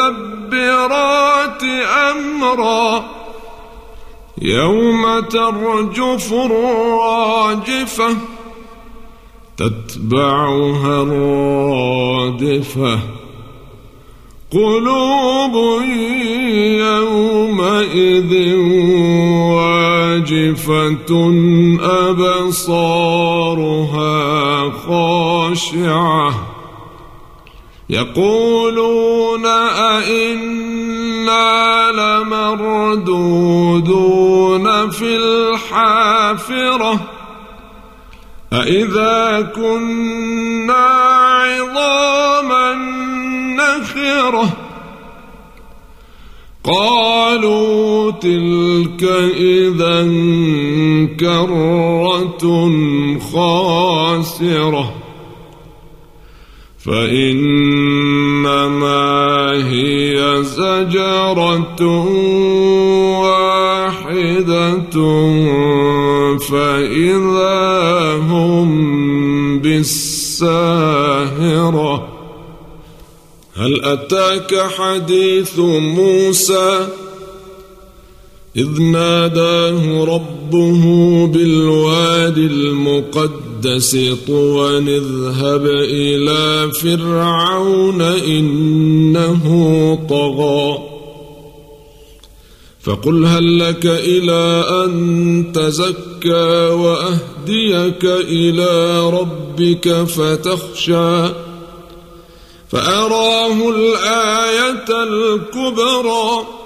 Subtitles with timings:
[0.00, 0.92] فالمدبرات
[2.10, 3.04] أمرا
[4.42, 8.16] يوم ترجف الراجفة
[9.56, 12.98] تتبعها الرادفة
[14.52, 15.82] قلوب
[16.80, 18.54] يومئذ
[19.54, 21.12] واجفة
[27.90, 29.46] يقولون
[29.96, 31.40] أئنا
[31.90, 33.70] لمردودون
[34.90, 37.00] في الحافرة
[38.52, 40.86] أئذا كنا
[41.44, 42.74] عظاما
[43.58, 44.56] نخرة
[46.64, 49.02] قالوا تلك
[49.36, 50.02] إذا
[51.20, 52.70] كرة
[53.32, 54.99] خاسرة
[56.90, 58.50] فإنما
[59.70, 61.82] هي زجرة
[63.20, 64.90] واحدة
[66.50, 68.70] فإذا هم
[69.58, 70.88] بالساهرة.
[73.56, 76.88] هل أتاك حديث موسى؟
[78.56, 83.49] إذ ناداه ربه بالوادي المقدس.
[84.26, 89.44] طوى اذهب إلى فرعون إنه
[90.10, 90.78] طغى.
[92.82, 101.28] فقل هل لك إلى أن تزكى وأهديك إلى ربك فتخشى.
[102.68, 106.59] فأراه الآية الكبرى.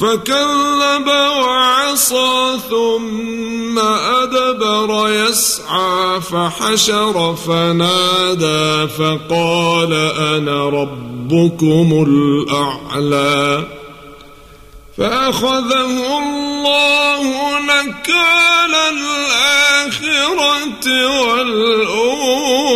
[0.00, 13.64] فكذب وعصى ثم أدبر يسعى فحشر فنادى فقال أنا ربكم الأعلى
[14.98, 17.22] فأخذه الله
[17.60, 20.86] نكال الآخرة
[21.20, 22.70] والأولى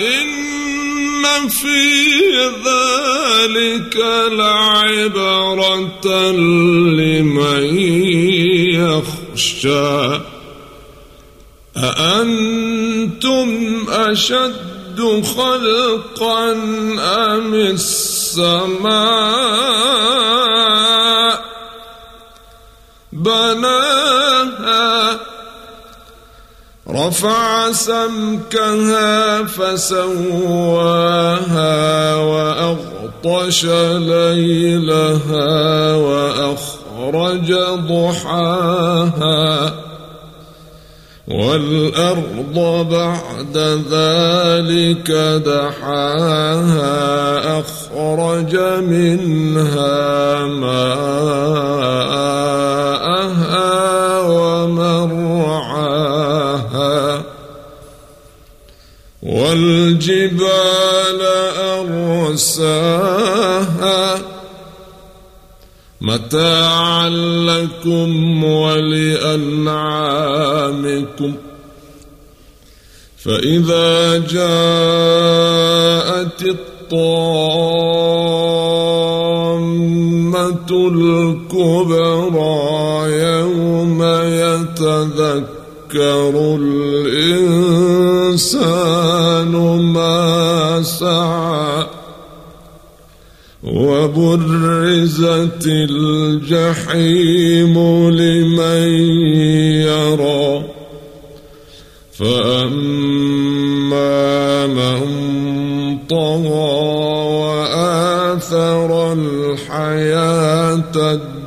[0.00, 2.05] إن في
[2.64, 3.96] ذلك
[4.32, 6.06] لعبرة
[6.96, 7.64] لمن
[8.74, 10.20] يخشى.
[11.76, 13.50] أأنتم
[13.88, 16.52] أشد خلقا
[16.98, 19.46] أم السماء؟
[23.12, 24.95] بناها
[26.90, 30.54] رفع سمكها فسواها
[32.14, 33.64] وأغطش
[33.94, 35.46] ليلها
[35.94, 37.54] وأخرج
[37.88, 39.74] ضحاها
[41.28, 42.56] والأرض
[42.90, 43.56] بعد
[43.90, 45.10] ذلك
[45.46, 46.96] دحاها
[47.60, 49.95] أخرج منها
[59.22, 61.20] والجبال
[62.28, 64.18] أرساها.
[66.00, 69.34] متاعا لكم ولأنعامكم.
[73.18, 74.36] فإذا جاءت
[76.42, 76.66] الطامة
[80.70, 82.36] الكبرى
[83.12, 84.02] يوم
[84.42, 85.44] يتذكر
[86.60, 87.95] الإنسان
[89.76, 91.86] ما سعى
[93.64, 97.74] وبرزت الجحيم
[98.10, 98.88] لمن
[99.88, 100.64] يرى
[102.12, 103.86] فأما
[104.66, 105.00] من
[106.08, 106.72] طغى
[107.42, 111.45] وآثر الحياة الدنيا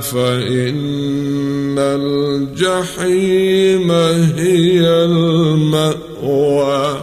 [0.00, 3.90] فإن الجحيم
[4.36, 6.96] هي المأوى.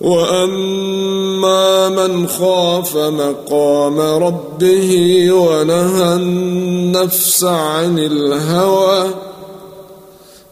[0.00, 4.90] وأما من خاف مقام ربه
[5.32, 9.10] ونهى النفس عن الهوى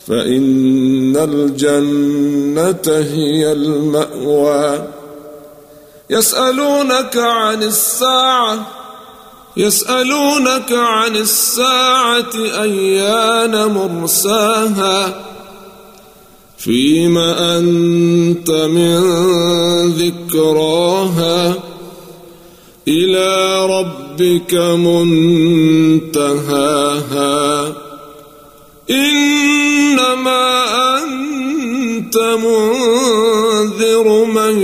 [0.06, 4.88] فإن الجنة هي المأوى.
[6.10, 8.77] يسألونك عن الساعة
[9.56, 15.25] يسألونك عن الساعة أيان مرساها
[16.59, 18.99] فيم أنت من
[19.91, 21.55] ذكراها
[22.89, 24.55] إلى ربك
[26.15, 27.73] منتهاها
[28.91, 30.65] إنما
[30.99, 34.62] أنت منذر من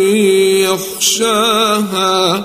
[0.67, 2.45] يخشاها